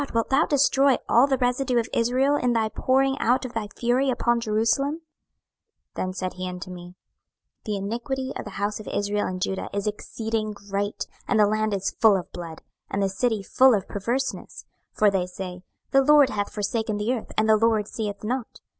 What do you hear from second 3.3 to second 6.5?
of thy fury upon Jerusalem? 26:009:009 Then said he